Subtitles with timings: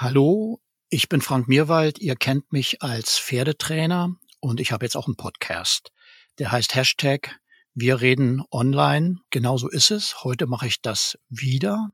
[0.00, 0.60] Hallo,
[0.90, 1.98] ich bin Frank Mirwald.
[1.98, 5.90] Ihr kennt mich als Pferdetrainer und ich habe jetzt auch einen Podcast.
[6.38, 7.40] Der heißt Hashtag
[7.74, 9.16] Wir reden online.
[9.30, 10.22] Genauso ist es.
[10.22, 11.90] Heute mache ich das wieder.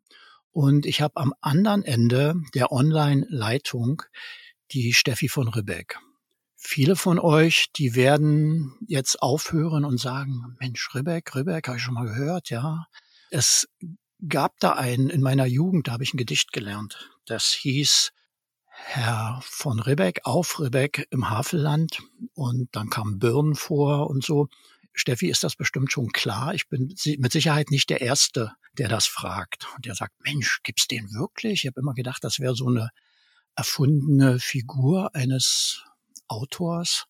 [0.51, 4.03] Und ich habe am anderen Ende der Online-Leitung
[4.73, 5.99] die Steffi von Ribbeck.
[6.57, 11.95] Viele von euch, die werden jetzt aufhören und sagen, Mensch, Ribbeck, Ribbeck, habe ich schon
[11.95, 12.85] mal gehört, ja.
[13.31, 13.67] Es
[14.29, 17.11] gab da einen, in meiner Jugend, da habe ich ein Gedicht gelernt.
[17.27, 18.13] Das hieß
[18.67, 22.01] Herr von Ribbeck auf Ribbeck im Havelland
[22.35, 24.49] und dann kam Birn vor und so.
[24.93, 26.55] Steffi, ist das bestimmt schon klar?
[26.55, 29.67] Ich bin mit Sicherheit nicht der Erste, der das fragt.
[29.75, 31.65] Und der sagt, Mensch, gibt's den wirklich?
[31.65, 32.91] Ich habe immer gedacht, das wäre so eine
[33.57, 35.85] erfundene Figur eines
[36.29, 37.07] Autors.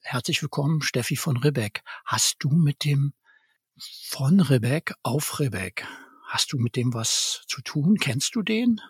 [0.00, 1.82] Herzlich willkommen, Steffi von Ribbeck.
[2.04, 3.12] Hast du mit dem
[4.08, 5.86] von Ribbeck auf Ribbeck,
[6.32, 7.98] hast du mit dem was zu tun?
[7.98, 8.80] Kennst du den?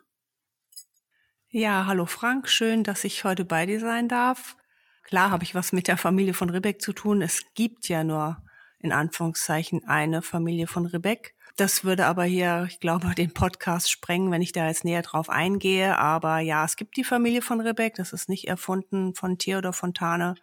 [1.49, 4.57] Ja, hallo Frank, schön, dass ich heute bei dir sein darf.
[5.03, 7.21] Klar habe ich was mit der Familie von Ribbeck zu tun.
[7.21, 8.41] Es gibt ja nur
[8.79, 11.35] in Anführungszeichen eine Familie von Ribbeck.
[11.57, 15.29] Das würde aber hier, ich glaube, den Podcast sprengen, wenn ich da jetzt näher drauf
[15.29, 15.99] eingehe.
[15.99, 17.95] Aber ja, es gibt die Familie von Ribbeck.
[17.97, 20.37] Das ist nicht erfunden von Theodor Fontane.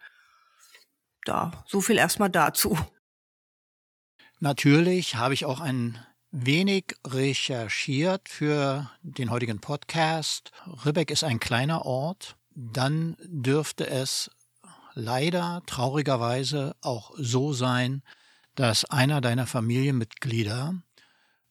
[1.24, 2.78] Da, so viel erstmal dazu.
[4.38, 5.98] Natürlich habe ich auch ein
[6.30, 10.52] wenig recherchiert für den heutigen Podcast.
[10.84, 12.36] Ribbeck ist ein kleiner Ort.
[12.54, 14.30] Dann dürfte es
[14.94, 18.02] leider traurigerweise auch so sein,
[18.54, 20.74] dass einer deiner Familienmitglieder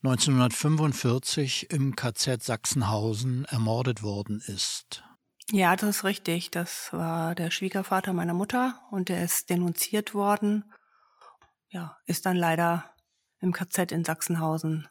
[0.04, 5.04] 1945 im KZ Sachsenhausen ermordet worden ist.
[5.52, 6.52] Ja, das ist richtig.
[6.52, 10.72] Das war der Schwiegervater meiner Mutter und der ist denunziert worden.
[11.70, 12.86] Ja, ist dann leider
[13.40, 14.88] im KZ in Sachsenhausen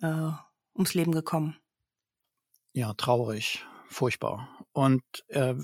[0.00, 0.30] äh,
[0.74, 1.56] ums Leben gekommen.
[2.72, 4.48] Ja, traurig, furchtbar.
[4.72, 5.54] Und äh,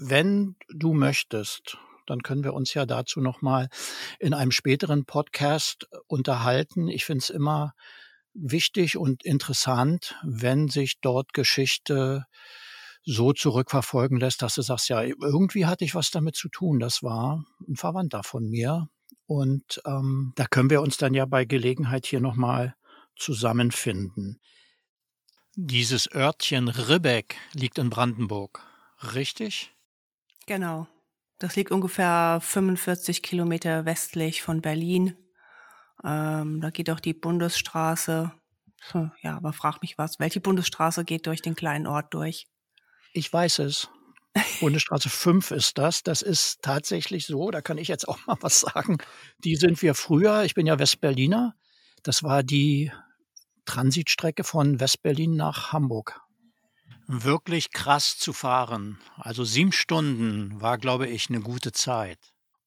[0.00, 3.68] wenn du möchtest, dann können wir uns ja dazu nochmal
[4.18, 6.88] in einem späteren Podcast unterhalten.
[6.88, 7.74] Ich finde es immer
[8.34, 12.26] wichtig und interessant, wenn sich dort Geschichte
[13.04, 16.78] so zurückverfolgen lässt, dass du sagst, ja, irgendwie hatte ich was damit zu tun.
[16.78, 18.88] Das war ein Verwandter von mir.
[19.28, 22.74] Und ähm, da können wir uns dann ja bei Gelegenheit hier nochmal
[23.14, 24.40] zusammenfinden.
[25.54, 28.62] Dieses Örtchen Ribbeck liegt in Brandenburg,
[29.12, 29.76] richtig?
[30.46, 30.88] Genau.
[31.38, 35.14] Das liegt ungefähr 45 Kilometer westlich von Berlin.
[36.02, 38.32] Ähm, da geht auch die Bundesstraße.
[38.92, 40.18] Hm, ja, aber frag mich was.
[40.18, 42.46] Welche Bundesstraße geht durch den kleinen Ort durch?
[43.12, 43.90] Ich weiß es.
[44.60, 46.02] Bundesstraße 5 ist das.
[46.02, 47.50] Das ist tatsächlich so.
[47.50, 48.98] Da kann ich jetzt auch mal was sagen.
[49.44, 50.44] Die sind wir früher.
[50.44, 51.54] Ich bin ja Westberliner.
[52.02, 52.92] Das war die
[53.64, 56.20] Transitstrecke von Westberlin nach Hamburg.
[57.06, 58.98] Wirklich krass zu fahren.
[59.16, 62.18] Also sieben Stunden war, glaube ich, eine gute Zeit.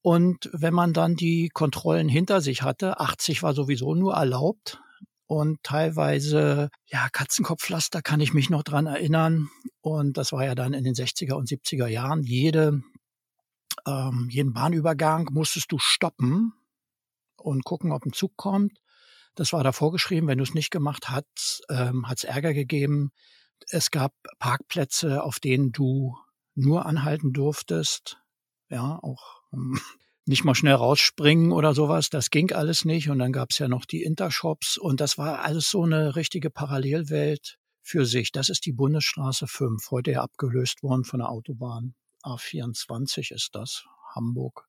[0.02, 4.82] Und wenn man dann die Kontrollen hinter sich hatte, 80 war sowieso nur erlaubt,
[5.32, 9.50] und teilweise, ja, Katzenkopfpflaster kann ich mich noch dran erinnern.
[9.80, 12.24] Und das war ja dann in den 60er und 70er Jahren.
[12.24, 12.82] Jede,
[13.88, 16.52] ähm, jeden Bahnübergang musstest du stoppen
[17.38, 18.82] und gucken, ob ein Zug kommt.
[19.36, 20.28] Das war da vorgeschrieben.
[20.28, 23.14] Wenn du es nicht gemacht hast, ähm, hat es Ärger gegeben.
[23.70, 26.18] Es gab Parkplätze, auf denen du
[26.56, 28.18] nur anhalten durftest.
[28.68, 29.80] Ja, auch ähm,
[30.26, 32.10] nicht mal schnell rausspringen oder sowas.
[32.10, 33.10] Das ging alles nicht.
[33.10, 36.50] Und dann gab es ja noch die Intershops und das war alles so eine richtige
[36.50, 38.32] Parallelwelt für sich.
[38.32, 41.96] Das ist die Bundesstraße 5, heute ja abgelöst worden von der Autobahn.
[42.24, 44.68] A24 ist das, Hamburg,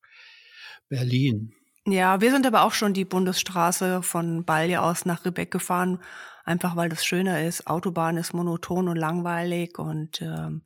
[0.88, 1.52] Berlin.
[1.86, 5.98] Ja, wir sind aber auch schon die Bundesstraße von Balje aus nach Ribbeck gefahren,
[6.44, 7.66] einfach weil das schöner ist.
[7.66, 10.62] Autobahn ist monoton und langweilig und ähm,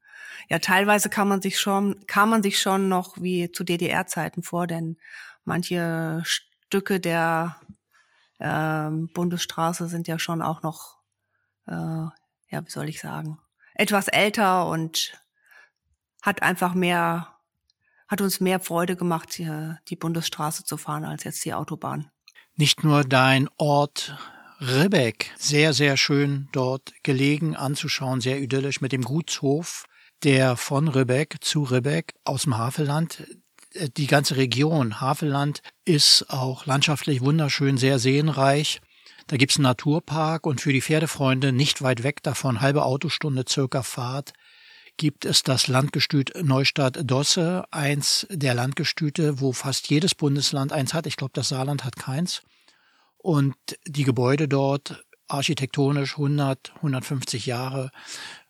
[0.48, 4.66] ja, teilweise kann man sich schon, kann man sich schon noch wie zu DDR-Zeiten vor,
[4.66, 4.96] denn
[5.44, 7.56] manche Stücke der
[8.38, 10.98] ähm, Bundesstraße sind ja schon auch noch,
[11.66, 13.38] äh, ja, wie soll ich sagen,
[13.74, 15.20] etwas älter und
[16.22, 17.32] hat einfach mehr
[18.08, 22.08] hat uns mehr Freude gemacht, die Bundesstraße zu fahren, als jetzt die Autobahn.
[22.54, 24.16] Nicht nur dein Ort
[24.60, 29.84] Ribbeck, sehr, sehr schön dort gelegen anzuschauen, sehr idyllisch mit dem Gutshof,
[30.24, 33.26] der von Ribbeck zu Ribbeck aus dem Havelland.
[33.98, 38.80] Die ganze Region Havelland ist auch landschaftlich wunderschön, sehr seenreich.
[39.26, 43.82] Da gibt's einen Naturpark und für die Pferdefreunde nicht weit weg davon, halbe Autostunde circa
[43.82, 44.32] Fahrt,
[44.96, 51.06] gibt es das Landgestüt Neustadt-Dosse, eins der Landgestüte, wo fast jedes Bundesland eins hat.
[51.06, 52.42] Ich glaube, das Saarland hat keins.
[53.26, 53.56] Und
[53.88, 57.90] die Gebäude dort architektonisch 100, 150 Jahre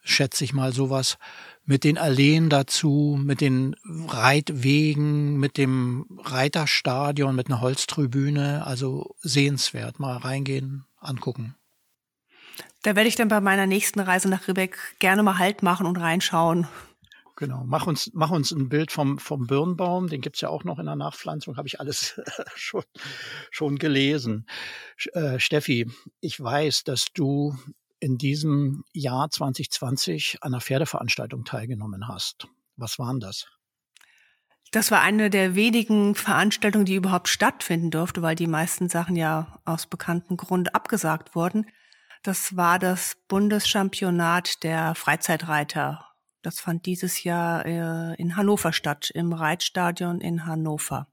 [0.03, 1.17] schätze ich mal sowas,
[1.65, 3.75] mit den Alleen dazu, mit den
[4.07, 9.99] Reitwegen, mit dem Reiterstadion, mit einer Holztribüne, also sehenswert.
[9.99, 11.55] Mal reingehen, angucken.
[12.83, 15.97] Da werde ich dann bei meiner nächsten Reise nach Ribbeck gerne mal Halt machen und
[15.97, 16.69] reinschauen.
[17.37, 20.79] Genau, mach uns, mach uns ein Bild vom, vom Birnbaum, den gibt's ja auch noch
[20.79, 22.19] in der Nachpflanzung, habe ich alles
[22.55, 22.83] schon,
[23.51, 24.47] schon gelesen.
[25.13, 25.91] Äh, Steffi,
[26.21, 27.55] ich weiß, dass du
[28.01, 32.49] in diesem Jahr 2020 an einer Pferdeveranstaltung teilgenommen hast.
[32.77, 33.47] Was waren das?
[34.73, 39.61] Das war eine der wenigen Veranstaltungen, die überhaupt stattfinden durfte, weil die meisten Sachen ja
[39.65, 41.67] aus bekannten Grund abgesagt wurden.
[42.23, 46.06] Das war das Bundeschampionat der Freizeitreiter.
[46.47, 51.09] Das fand dieses Jahr äh, in Hannover statt, im Reitstadion in Hannover.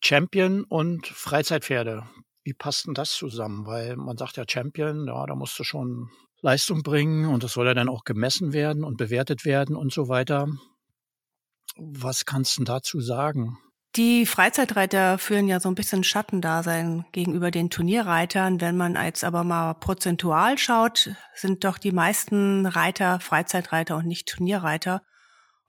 [0.00, 2.04] Champion und Freizeitpferde.
[2.44, 3.66] Wie passt denn das zusammen?
[3.66, 6.10] Weil man sagt ja Champion, ja, da musst du schon
[6.40, 10.06] Leistung bringen und das soll ja dann auch gemessen werden und bewertet werden und so
[10.06, 10.46] weiter.
[11.74, 13.58] Was kannst du dazu sagen?
[13.96, 18.60] Die Freizeitreiter führen ja so ein bisschen Schattendasein gegenüber den Turnierreitern.
[18.60, 24.28] Wenn man jetzt aber mal prozentual schaut, sind doch die meisten Reiter Freizeitreiter und nicht
[24.28, 25.02] Turnierreiter.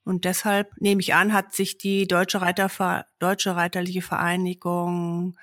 [0.04, 5.38] Und deshalb nehme ich an, hat sich die Deutsche, Reiter, Deutsche Reiterliche Vereinigung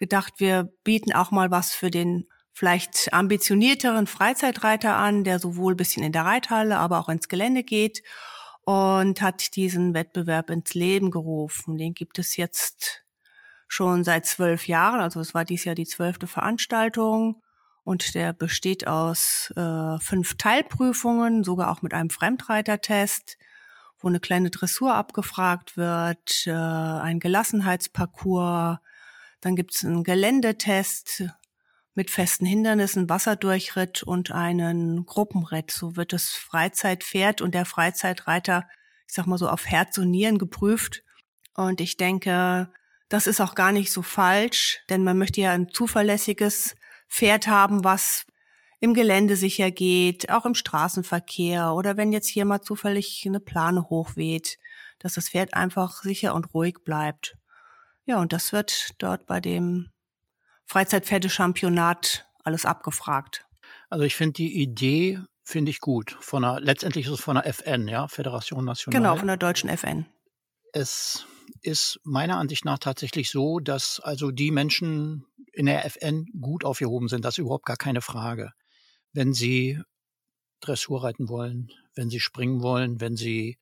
[0.00, 6.02] gedacht, wir bieten auch mal was für den vielleicht ambitionierteren Freizeitreiter an, der sowohl bisschen
[6.02, 8.02] in der Reithalle, aber auch ins Gelände geht
[8.64, 11.76] und hat diesen Wettbewerb ins Leben gerufen.
[11.76, 13.04] Den gibt es jetzt
[13.68, 17.42] schon seit zwölf Jahren, also es war dies Jahr die zwölfte Veranstaltung
[17.82, 23.36] und der besteht aus äh, fünf Teilprüfungen, sogar auch mit einem Fremdreitertest,
[23.98, 28.78] wo eine kleine Dressur abgefragt wird, äh, ein Gelassenheitsparcours,
[29.40, 31.24] dann gibt es einen Geländetest,
[31.94, 35.70] mit festen Hindernissen, Wasserdurchritt und einen Gruppenritt.
[35.70, 38.68] So wird das Freizeitpferd und der Freizeitreiter,
[39.06, 41.02] ich sag mal so, auf Herz und Nieren geprüft.
[41.54, 42.68] Und ich denke,
[43.08, 46.74] das ist auch gar nicht so falsch, denn man möchte ja ein zuverlässiges
[47.08, 48.26] Pferd haben, was
[48.80, 53.88] im Gelände sicher geht, auch im Straßenverkehr oder wenn jetzt hier mal zufällig eine Plane
[53.88, 54.58] hochweht,
[54.98, 57.36] dass das Pferd einfach sicher und ruhig bleibt.
[58.04, 59.90] Ja, und das wird dort bei dem
[60.66, 63.46] Freizeitpferdechampionat alles abgefragt.
[63.90, 66.16] Also ich finde die Idee finde ich gut.
[66.20, 68.98] Von einer, letztendlich ist es von der FN, ja, Föderation National.
[68.98, 70.06] Genau, von der deutschen FN.
[70.72, 71.26] Es
[71.60, 77.08] ist meiner Ansicht nach tatsächlich so, dass also die Menschen in der FN gut aufgehoben
[77.08, 77.24] sind.
[77.24, 78.52] Das ist überhaupt gar keine Frage.
[79.12, 79.80] Wenn sie
[80.60, 83.58] Dressur reiten wollen, wenn sie springen wollen, wenn sie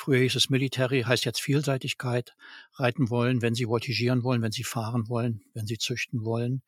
[0.00, 2.36] Früher hieß es Military, heißt jetzt Vielseitigkeit,
[2.74, 6.62] reiten wollen, wenn sie voltigieren wollen, wenn sie fahren wollen, wenn sie züchten wollen.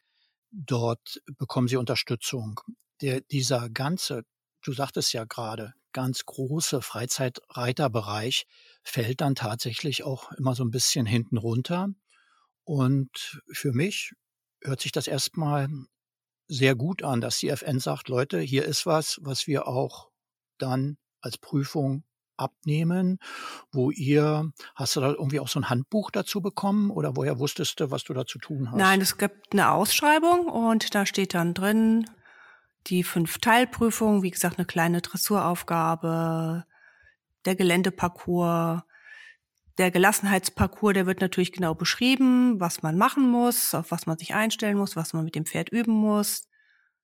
[0.50, 2.58] Dort bekommen sie Unterstützung.
[3.00, 4.24] Der, dieser ganze,
[4.64, 8.48] du sagtest ja gerade, ganz große Freizeitreiterbereich
[8.82, 11.88] fällt dann tatsächlich auch immer so ein bisschen hinten runter.
[12.64, 14.10] Und für mich
[14.60, 15.68] hört sich das erstmal
[16.48, 20.10] sehr gut an, dass die FN sagt, Leute, hier ist was, was wir auch
[20.58, 22.02] dann als Prüfung
[22.40, 23.18] abnehmen,
[23.72, 27.80] wo ihr, hast du da irgendwie auch so ein Handbuch dazu bekommen oder woher wusstest
[27.80, 28.78] du, was du da zu tun hast?
[28.78, 32.06] Nein, es gibt eine Ausschreibung und da steht dann drin
[32.86, 36.64] die fünf Teilprüfungen, wie gesagt, eine kleine Dressuraufgabe,
[37.44, 38.82] der Geländeparcours,
[39.78, 44.34] der Gelassenheitsparcours, der wird natürlich genau beschrieben, was man machen muss, auf was man sich
[44.34, 46.49] einstellen muss, was man mit dem Pferd üben muss.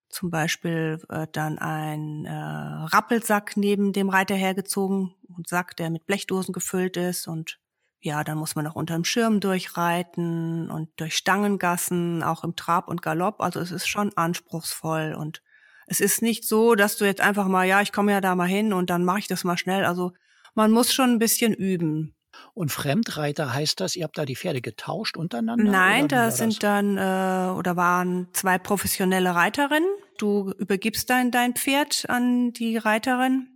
[0.09, 6.07] Zum Beispiel wird dann ein äh, Rappelsack neben dem Reiter hergezogen, ein Sack, der mit
[6.07, 7.59] Blechdosen gefüllt ist und
[8.01, 13.03] ja, dann muss man auch unterm Schirm durchreiten und durch Stangengassen, auch im Trab und
[13.03, 13.41] Galopp.
[13.41, 15.43] Also es ist schon anspruchsvoll und
[15.87, 18.49] es ist nicht so, dass du jetzt einfach mal, ja, ich komme ja da mal
[18.49, 19.85] hin und dann mache ich das mal schnell.
[19.85, 20.13] Also
[20.55, 22.16] man muss schon ein bisschen üben.
[22.55, 25.71] Und Fremdreiter heißt das, ihr habt da die Pferde getauscht untereinander?
[25.71, 29.89] Nein, da sind dann äh, oder waren zwei professionelle Reiterinnen.
[30.19, 33.49] Du übergibst dann dein Pferd an die Reiterin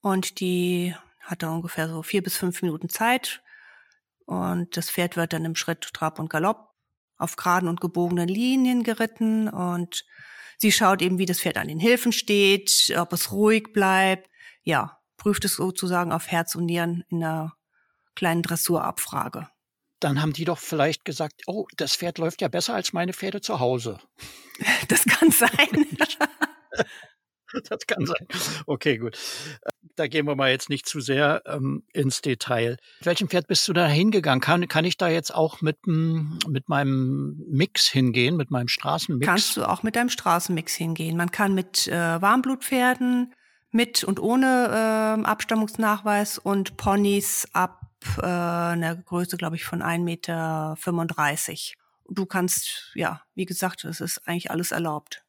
[0.00, 3.42] und die hat da ungefähr so vier bis fünf Minuten Zeit.
[4.26, 6.72] Und das Pferd wird dann im Schritt, Trab und Galopp
[7.16, 10.04] auf geraden und gebogenen Linien geritten und
[10.58, 14.28] sie schaut eben, wie das Pferd an den Hilfen steht, ob es ruhig bleibt.
[14.62, 17.54] Ja, prüft es sozusagen auf Herz und Nieren in einer
[18.16, 19.46] kleinen Dressurabfrage.
[20.00, 23.40] Dann haben die doch vielleicht gesagt, oh, das Pferd läuft ja besser als meine Pferde
[23.40, 24.00] zu Hause.
[24.88, 25.86] Das kann sein.
[27.68, 28.26] das kann sein.
[28.66, 29.16] Okay, gut.
[29.96, 32.76] Da gehen wir mal jetzt nicht zu sehr ähm, ins Detail.
[32.98, 34.40] Mit welchem Pferd bist du da hingegangen?
[34.40, 39.26] Kann, kann ich da jetzt auch mit, mit meinem Mix hingehen, mit meinem Straßenmix?
[39.26, 41.16] Kannst du auch mit deinem Straßenmix hingehen.
[41.16, 43.32] Man kann mit äh, Warmblutpferden,
[43.72, 47.80] mit und ohne äh, Abstammungsnachweis und Ponys ab
[48.18, 50.76] äh, einer Größe, glaube ich, von 1,35 Meter.
[52.08, 55.24] Du kannst, ja, wie gesagt, es ist eigentlich alles erlaubt.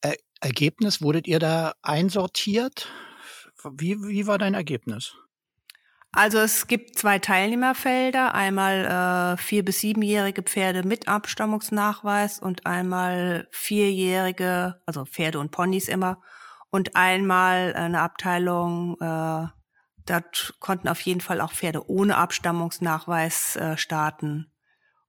[0.00, 2.88] Er Ergebnis, wurdet ihr da einsortiert?
[3.72, 5.14] Wie, wie war dein Ergebnis?
[6.12, 13.46] Also es gibt zwei Teilnehmerfelder, einmal äh, vier- bis siebenjährige Pferde mit Abstammungsnachweis und einmal
[13.52, 16.20] vierjährige, also Pferde und Ponys immer,
[16.70, 19.46] und einmal eine Abteilung, äh,
[20.06, 24.52] dort konnten auf jeden Fall auch Pferde ohne Abstammungsnachweis äh, starten.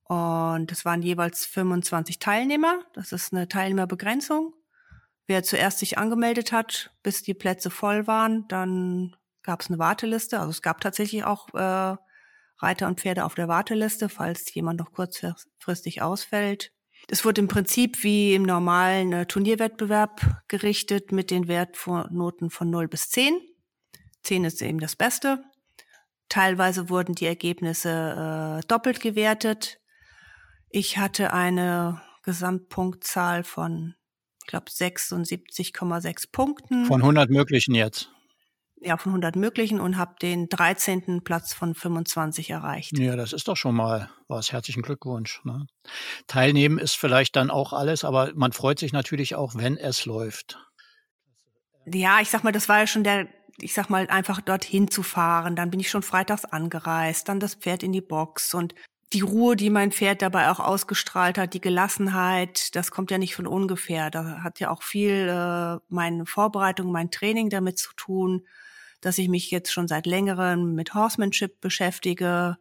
[0.04, 2.80] Und es waren jeweils 25 Teilnehmer.
[2.94, 4.54] Das ist eine Teilnehmerbegrenzung.
[5.28, 10.40] Wer zuerst sich angemeldet hat, bis die Plätze voll waren, dann gab es eine Warteliste.
[10.40, 11.96] Also es gab tatsächlich auch äh,
[12.58, 16.74] Reiter und Pferde auf der Warteliste, falls jemand noch kurzfristig ausfällt.
[17.12, 22.88] Es wurde im Prinzip wie im normalen äh, Turnierwettbewerb gerichtet mit den Wertnoten von 0
[22.88, 23.34] bis 10.
[24.24, 25.44] 10 ist eben das Beste.
[26.30, 29.82] Teilweise wurden die Ergebnisse äh, doppelt gewertet.
[30.70, 33.96] Ich hatte eine Gesamtpunktzahl von,
[34.40, 36.86] ich glaube, 76,6 Punkten.
[36.86, 38.10] Von 100 möglichen jetzt?
[38.84, 41.22] Ja, von 100 möglichen und habe den 13.
[41.24, 42.98] Platz von 25 erreicht.
[42.98, 44.52] Ja, das ist doch schon mal was.
[44.52, 45.42] Herzlichen Glückwunsch.
[45.44, 45.68] Ne?
[46.26, 50.58] Teilnehmen ist vielleicht dann auch alles, aber man freut sich natürlich auch, wenn es läuft.
[51.86, 53.28] Ja, ich sag mal, das war ja schon der
[53.62, 55.56] ich sag mal, einfach dorthin zu fahren.
[55.56, 58.74] Dann bin ich schon freitags angereist, dann das Pferd in die Box und
[59.14, 63.36] die Ruhe, die mein Pferd dabei auch ausgestrahlt hat, die Gelassenheit, das kommt ja nicht
[63.36, 64.10] von ungefähr.
[64.10, 68.48] Da hat ja auch viel äh, meine Vorbereitung, mein Training damit zu tun,
[69.02, 72.58] dass ich mich jetzt schon seit längerem mit Horsemanship beschäftige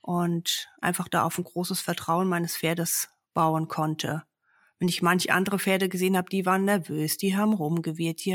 [0.00, 4.24] und einfach da auf ein großes Vertrauen meines Pferdes bauen konnte.
[4.78, 8.32] Wenn ich manche andere Pferde gesehen habe, die waren nervös, die haben rumgewirrt, die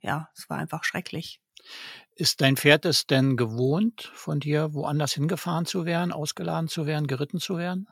[0.00, 1.40] ja, es war einfach schrecklich.
[2.14, 7.06] Ist dein Pferd es denn gewohnt, von dir woanders hingefahren zu werden, ausgeladen zu werden,
[7.06, 7.88] geritten zu werden?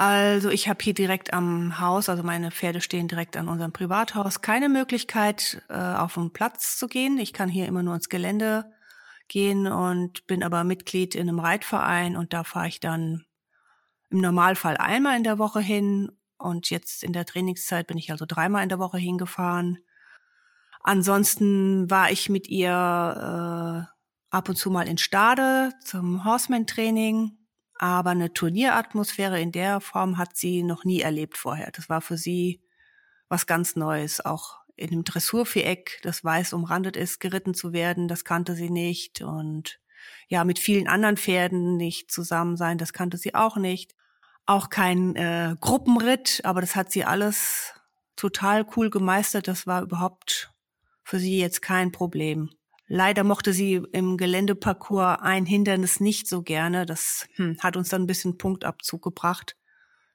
[0.00, 4.40] Also ich habe hier direkt am Haus, also meine Pferde stehen direkt an unserem Privathaus,
[4.42, 7.18] keine Möglichkeit, äh, auf den Platz zu gehen.
[7.18, 8.72] Ich kann hier immer nur ins Gelände
[9.26, 13.24] gehen und bin aber Mitglied in einem Reitverein und da fahre ich dann
[14.10, 18.24] im Normalfall einmal in der Woche hin und jetzt in der Trainingszeit bin ich also
[18.24, 19.78] dreimal in der Woche hingefahren.
[20.80, 23.90] Ansonsten war ich mit ihr äh,
[24.30, 27.37] ab und zu mal in Stade zum Horseman-Training,
[27.78, 31.70] aber eine Turnieratmosphäre in der Form hat sie noch nie erlebt vorher.
[31.72, 32.60] Das war für sie
[33.28, 38.24] was ganz Neues, auch in einem Dressurviereck, das weiß umrandet ist, geritten zu werden, das
[38.24, 39.80] kannte sie nicht und
[40.28, 43.94] ja, mit vielen anderen Pferden nicht zusammen sein, das kannte sie auch nicht.
[44.46, 47.74] Auch kein äh, Gruppenritt, aber das hat sie alles
[48.16, 49.48] total cool gemeistert.
[49.48, 50.52] Das war überhaupt
[51.02, 52.50] für sie jetzt kein Problem.
[52.88, 56.86] Leider mochte sie im Geländeparcours ein Hindernis nicht so gerne.
[56.86, 59.56] Das hm, hat uns dann ein bisschen Punktabzug gebracht.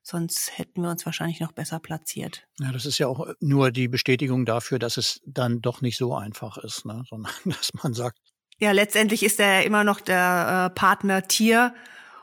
[0.01, 2.45] Sonst hätten wir uns wahrscheinlich noch besser platziert.
[2.59, 6.15] Ja, das ist ja auch nur die Bestätigung dafür, dass es dann doch nicht so
[6.15, 7.03] einfach ist, ne?
[7.09, 8.17] sondern dass man sagt.
[8.57, 11.73] Ja, letztendlich ist er immer noch der äh, Partner Tier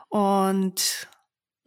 [0.09, 1.07] und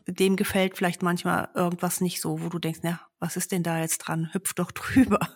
[0.07, 3.81] dem gefällt vielleicht manchmal irgendwas nicht so, wo du denkst, na, was ist denn da
[3.81, 4.29] jetzt dran?
[4.33, 5.21] Hüpf doch drüber.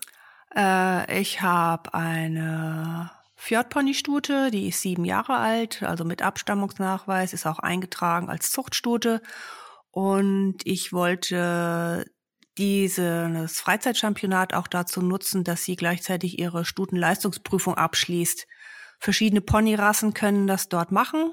[0.57, 7.61] Äh, ich habe eine Fjordpony-Stute, die ist sieben Jahre alt, also mit Abstammungsnachweis, ist auch
[7.61, 9.23] eingetragen als Zuchtstute.
[9.91, 12.05] Und ich wollte
[12.59, 18.47] dieses Freizeitchampionat auch dazu nutzen, dass sie gleichzeitig ihre Stutenleistungsprüfung abschließt.
[18.99, 21.33] Verschiedene Ponyrassen können das dort machen.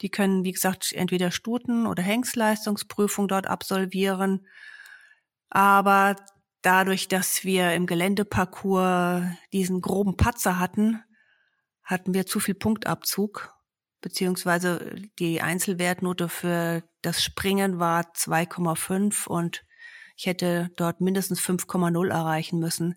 [0.00, 4.46] Die können, wie gesagt, entweder Stuten- oder Hengstleistungsprüfung dort absolvieren.
[5.50, 6.16] Aber
[6.64, 11.02] dadurch, dass wir im Geländeparcours diesen groben Patzer hatten,
[11.82, 13.52] hatten wir zu viel Punktabzug,
[14.00, 19.64] beziehungsweise die Einzelwertnote für das Springen war 2,5 und
[20.16, 22.94] ich hätte dort mindestens 5,0 erreichen müssen.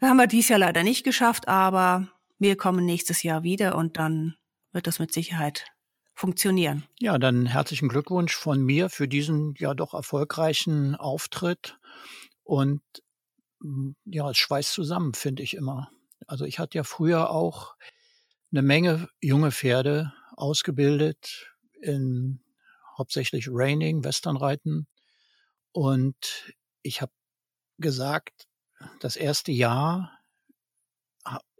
[0.00, 3.96] Das haben wir dies Jahr leider nicht geschafft, aber wir kommen nächstes Jahr wieder und
[3.98, 4.34] dann
[4.72, 5.66] wird das mit Sicherheit
[6.14, 6.84] funktionieren.
[7.00, 11.78] Ja, dann herzlichen Glückwunsch von mir für diesen ja doch erfolgreichen Auftritt.
[12.44, 12.82] Und
[13.60, 15.90] hm, ja, es schweißt zusammen, finde ich immer.
[16.26, 17.74] Also ich hatte ja früher auch
[18.52, 22.40] eine Menge junge Pferde ausgebildet in
[22.96, 24.86] hauptsächlich Reining, Westernreiten.
[25.72, 27.12] Und ich habe
[27.78, 28.46] gesagt,
[29.00, 30.12] das erste Jahr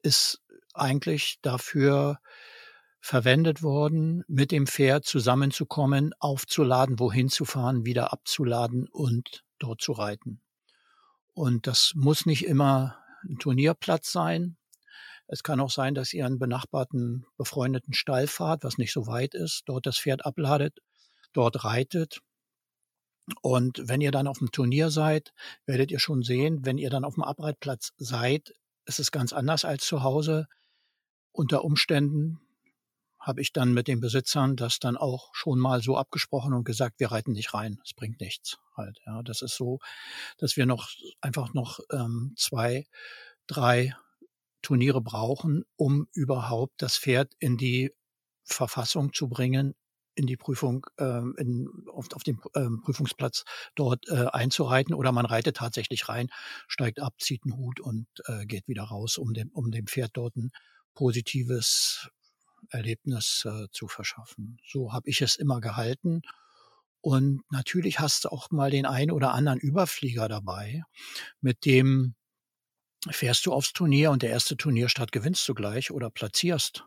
[0.02, 0.42] ist
[0.74, 2.20] eigentlich dafür
[3.00, 9.92] verwendet worden, mit dem Pferd zusammenzukommen, aufzuladen, wohin zu fahren, wieder abzuladen und dort zu
[9.92, 10.43] reiten.
[11.34, 14.56] Und das muss nicht immer ein Turnierplatz sein.
[15.26, 19.34] Es kann auch sein, dass ihr einen benachbarten, befreundeten Stall fahrt, was nicht so weit
[19.34, 20.78] ist, dort das Pferd abladet,
[21.32, 22.20] dort reitet.
[23.40, 25.32] Und wenn ihr dann auf dem Turnier seid,
[25.66, 29.64] werdet ihr schon sehen, wenn ihr dann auf dem Abreitplatz seid, ist es ganz anders
[29.64, 30.46] als zu Hause.
[31.32, 32.40] Unter Umständen
[33.24, 37.00] habe ich dann mit den Besitzern das dann auch schon mal so abgesprochen und gesagt,
[37.00, 39.00] wir reiten nicht rein, es bringt nichts halt.
[39.06, 39.78] Ja, das ist so,
[40.36, 40.90] dass wir noch
[41.20, 42.86] einfach noch ähm, zwei,
[43.46, 43.96] drei
[44.60, 47.92] Turniere brauchen, um überhaupt das Pferd in die
[48.44, 49.74] Verfassung zu bringen,
[50.14, 55.26] in die Prüfung, ähm, in, auf, auf dem ähm, Prüfungsplatz dort äh, einzureiten oder man
[55.26, 56.28] reitet tatsächlich rein,
[56.68, 60.10] steigt ab, zieht einen Hut und äh, geht wieder raus, um dem, um dem Pferd
[60.14, 60.50] dort ein
[60.94, 62.10] positives
[62.70, 64.58] Erlebnis äh, zu verschaffen.
[64.66, 66.22] So habe ich es immer gehalten.
[67.00, 70.82] Und natürlich hast du auch mal den einen oder anderen Überflieger dabei,
[71.40, 72.14] mit dem
[73.10, 76.84] fährst du aufs Turnier und der erste Turnierstart gewinnst du gleich oder platzierst.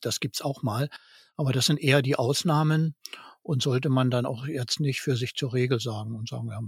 [0.00, 0.88] Das gibt's auch mal.
[1.36, 2.94] Aber das sind eher die Ausnahmen
[3.42, 6.60] und sollte man dann auch jetzt nicht für sich zur Regel sagen und sagen, ja,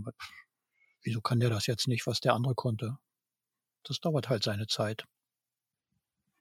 [1.02, 2.98] wieso kann der das jetzt nicht, was der andere konnte?
[3.84, 5.04] Das dauert halt seine Zeit.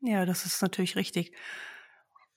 [0.02, 1.34] Ja, das ist natürlich richtig.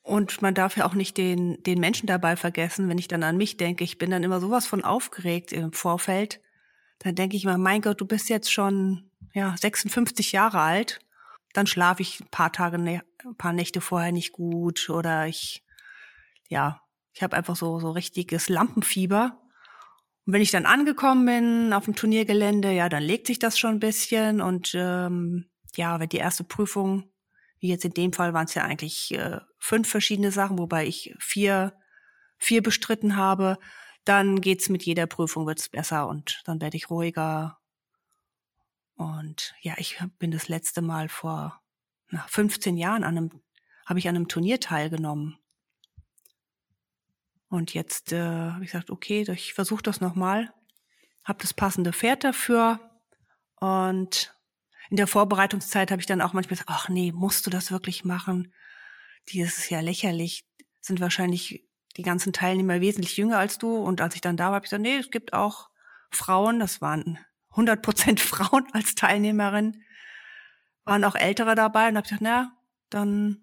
[0.07, 3.37] Und man darf ja auch nicht den, den Menschen dabei vergessen, wenn ich dann an
[3.37, 3.83] mich denke.
[3.83, 6.41] Ich bin dann immer sowas von aufgeregt im Vorfeld.
[7.01, 11.01] Dann denke ich mal, mein Gott, du bist jetzt schon ja, 56 Jahre alt.
[11.55, 13.03] Dann schlafe ich ein paar Tage, ein
[13.37, 15.65] paar Nächte vorher nicht gut oder ich,
[16.49, 16.81] ja,
[17.13, 19.41] ich habe einfach so, so richtiges Lampenfieber.
[20.25, 23.73] Und wenn ich dann angekommen bin auf dem Turniergelände, ja, dann legt sich das schon
[23.73, 24.41] ein bisschen.
[24.41, 27.11] Und ähm, ja, wenn die erste Prüfung
[27.67, 31.13] wie jetzt in dem Fall waren es ja eigentlich äh, fünf verschiedene Sachen, wobei ich
[31.19, 31.77] vier,
[32.39, 33.59] vier bestritten habe.
[34.05, 37.59] Dann geht's mit jeder Prüfung wird's besser und dann werde ich ruhiger.
[38.95, 41.61] Und ja, ich bin das letzte Mal vor
[42.11, 43.43] na, 15 Jahren an einem,
[43.85, 45.37] habe ich an einem Turnier teilgenommen.
[47.49, 50.53] Und jetzt äh, habe ich gesagt, okay, ich versuche das nochmal,
[51.25, 52.79] habe das passende Pferd dafür
[53.57, 54.36] und
[54.91, 58.05] in der Vorbereitungszeit habe ich dann auch manchmal gesagt, ach nee, musst du das wirklich
[58.05, 58.53] machen?
[59.29, 60.45] Dieses ist ja lächerlich.
[60.81, 61.65] Sind wahrscheinlich
[61.97, 63.77] die ganzen Teilnehmer wesentlich jünger als du.
[63.77, 65.69] Und als ich dann da war, habe ich gesagt, nee, es gibt auch
[66.11, 67.19] Frauen, das waren
[67.51, 69.83] 100 Prozent Frauen als Teilnehmerin,
[70.85, 72.53] waren auch Ältere dabei und habe gesagt, na,
[72.91, 73.43] dann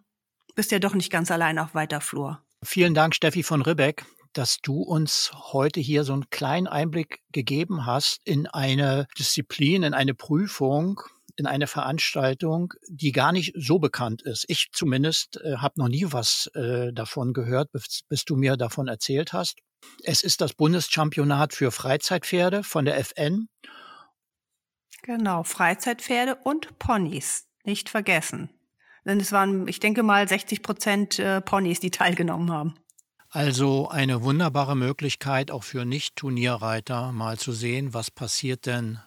[0.55, 2.41] bist du ja doch nicht ganz allein auf weiter Flur.
[2.63, 7.85] Vielen Dank, Steffi von Ribbeck, dass du uns heute hier so einen kleinen Einblick gegeben
[7.85, 11.01] hast in eine Disziplin, in eine Prüfung,
[11.35, 14.45] in eine Veranstaltung, die gar nicht so bekannt ist.
[14.47, 18.87] Ich zumindest äh, habe noch nie was äh, davon gehört, bis, bis du mir davon
[18.87, 19.59] erzählt hast.
[20.03, 23.49] Es ist das Bundeschampionat für Freizeitpferde von der FN.
[25.01, 28.49] Genau, Freizeitpferde und Ponys, nicht vergessen.
[29.05, 32.75] Denn es waren, ich denke mal, 60 Prozent äh, Ponys, die teilgenommen haben.
[33.29, 38.99] Also eine wunderbare Möglichkeit auch für Nicht-Turnierreiter mal zu sehen, was passiert denn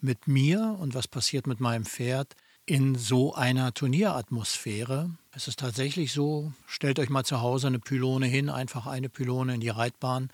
[0.00, 2.34] mit mir und was passiert mit meinem Pferd
[2.66, 5.10] in so einer Turnieratmosphäre.
[5.32, 9.54] Es ist tatsächlich so, stellt euch mal zu Hause eine Pylone hin, einfach eine Pylone
[9.54, 10.30] in die Reitbahn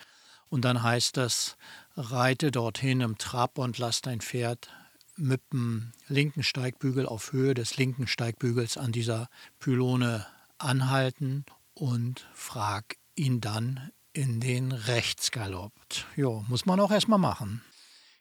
[0.48, 1.57] und dann heißt das,
[1.96, 4.70] reite dorthin im Trab und lass dein Pferd
[5.16, 9.29] mit dem linken Steigbügel auf Höhe des linken Steigbügels an dieser
[9.61, 10.27] Pylone
[10.59, 15.72] anhalten und frag ihn dann in den Rechtsgalopp.
[16.16, 17.62] Jo, muss man auch erstmal machen.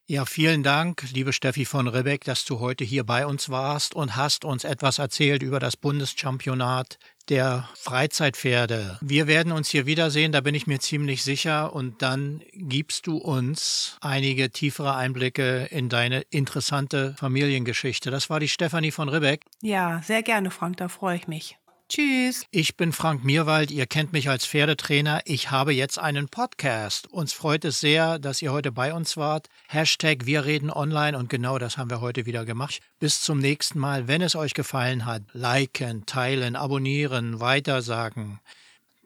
[0.05, 4.17] Ja, vielen Dank, liebe Steffi von Ribbeck, dass du heute hier bei uns warst und
[4.17, 8.97] hast uns etwas erzählt über das Bundeschampionat der Freizeitpferde.
[9.01, 11.73] Wir werden uns hier wiedersehen, da bin ich mir ziemlich sicher.
[11.73, 18.11] Und dann gibst du uns einige tiefere Einblicke in deine interessante Familiengeschichte.
[18.11, 19.45] Das war die Stefanie von Ribbeck.
[19.61, 21.57] Ja, sehr gerne, Frank, da freue ich mich.
[21.93, 22.47] Tschüss.
[22.49, 25.21] Ich bin Frank Mirwald, ihr kennt mich als Pferdetrainer.
[25.25, 27.05] Ich habe jetzt einen Podcast.
[27.05, 29.47] Uns freut es sehr, dass ihr heute bei uns wart.
[29.67, 32.79] Hashtag Wir reden online und genau das haben wir heute wieder gemacht.
[32.97, 34.07] Bis zum nächsten Mal.
[34.07, 38.39] Wenn es euch gefallen hat, liken, teilen, abonnieren, weitersagen.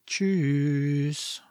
[0.05, 1.41] Tschüss.